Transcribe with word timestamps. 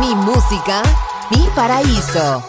Mi 0.00 0.14
música, 0.14 0.82
mi 1.30 1.48
paraíso. 1.54 2.42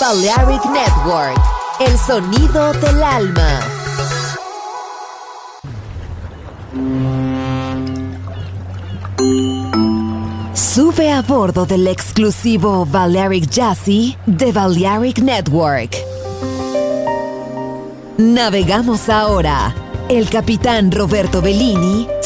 Balearic 0.00 0.64
Network, 0.66 1.40
el 1.80 1.98
sonido 1.98 2.72
del 2.72 3.02
alma. 3.02 3.60
Sube 10.54 11.12
a 11.12 11.20
bordo 11.22 11.66
del 11.66 11.86
exclusivo 11.86 12.86
Balearic 12.86 13.50
Jazzy 13.50 14.16
de 14.24 14.52
Balearic 14.52 15.18
Network. 15.18 15.96
Navegamos 18.16 19.08
ahora. 19.08 19.74
El 20.08 20.30
capitán 20.30 20.90
Roberto 20.90 21.42
Bellini 21.42 22.08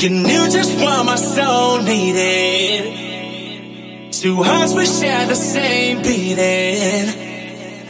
You 0.00 0.10
knew 0.10 0.48
just 0.48 0.78
what 0.80 1.04
my 1.06 1.16
soul 1.16 1.82
needed. 1.82 2.94
Two 4.12 4.44
hearts 4.44 4.72
we 4.72 4.86
share 4.86 5.26
the 5.26 5.34
same 5.34 6.02
beating. 6.02 7.08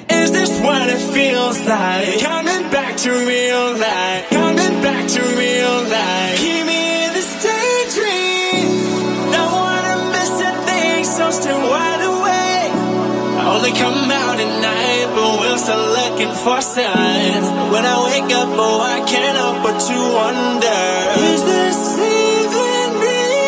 Is 0.09 0.33
this 0.33 0.59
what 0.63 0.89
it 0.89 0.97
feels 1.13 1.61
like? 1.67 2.19
Coming 2.21 2.71
back 2.71 2.97
to 3.05 3.11
real 3.11 3.77
life. 3.77 4.31
Coming 4.31 4.81
back 4.81 5.07
to 5.07 5.21
real 5.21 5.83
life. 5.85 6.39
Keep 6.39 6.65
me 6.65 7.05
in 7.05 7.13
this 7.13 7.31
daydream. 7.45 8.69
Don't 9.31 9.53
wanna 9.53 9.97
miss 10.11 10.41
a 10.41 10.53
thing, 10.65 11.05
so 11.05 11.31
still 11.31 11.61
wide 11.61 12.01
awake. 12.01 12.73
I 13.37 13.55
only 13.55 13.73
come 13.73 14.11
out 14.11 14.28
looking 16.19 16.35
for 16.35 16.61
signs. 16.61 17.47
When 17.73 17.85
I 17.85 17.97
wake 18.11 18.33
up, 18.35 18.49
oh, 18.51 18.81
I 18.81 19.01
can't 19.07 19.37
help 19.37 19.63
but 19.63 19.79
to 19.79 19.99
wonder. 20.19 20.83
Is 21.31 21.43
this 21.45 21.99
even 21.99 22.89
real? 23.07 23.39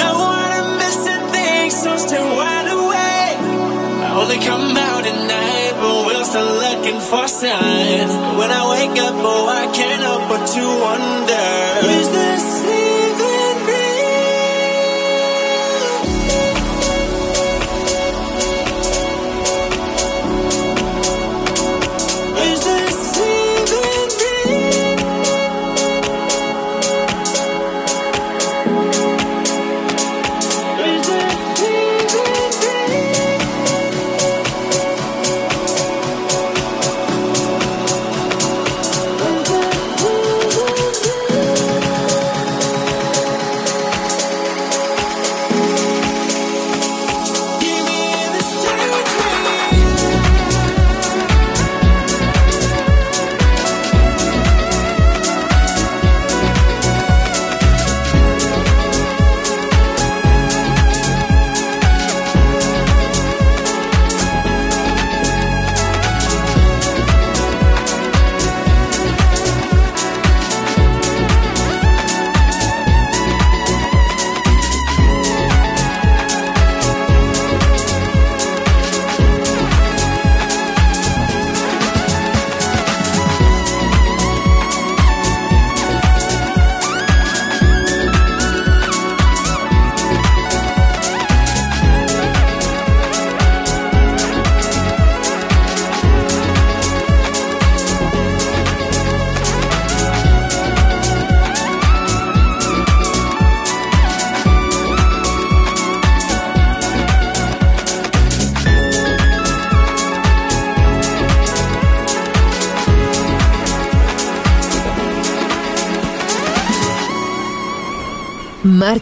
Don't 0.00 0.18
wanna 0.18 0.62
miss 0.80 1.06
a 1.06 1.18
thing, 1.32 1.70
so 1.70 1.96
still 1.98 2.28
wide 2.36 2.68
awake. 2.80 3.40
I 4.06 4.10
only 4.22 4.38
come 4.38 4.76
out 4.76 5.04
at 5.04 5.18
night, 5.36 5.72
but 5.80 6.06
we're 6.06 6.24
still 6.24 6.52
looking 6.64 7.00
for 7.00 7.28
signs. 7.28 8.12
When 8.38 8.50
I 8.50 8.62
wake 8.72 8.98
up, 9.04 9.14
oh, 9.16 9.48
I 9.48 9.66
can't 9.76 10.02
help 10.02 10.28
but 10.30 10.46
to 10.54 10.64
wonder. 10.80 11.48
Is 12.00 12.08
this 12.10 12.59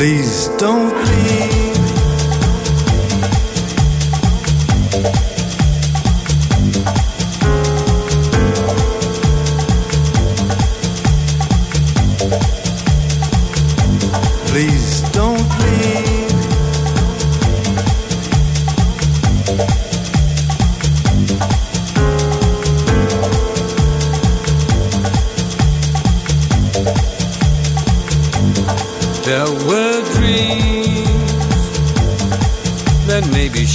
Please 0.00 0.48
don't 0.56 0.94
leave. 1.04 1.79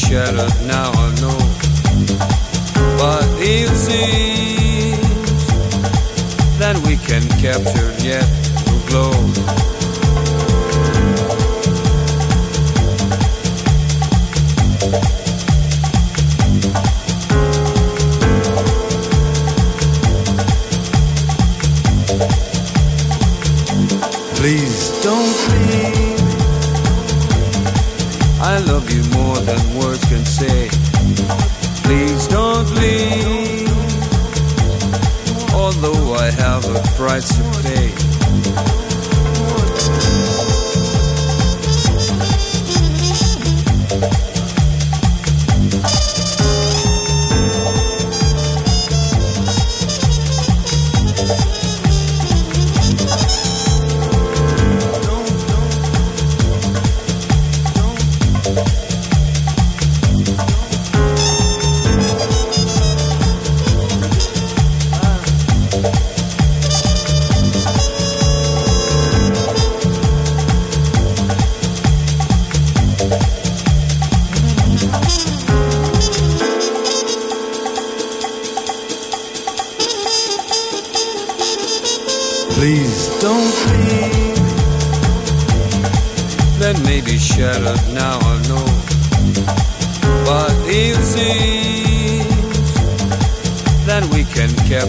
Shattered 0.08 0.68
now, 0.68 0.95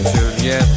captured 0.03 0.43
yet 0.43 0.76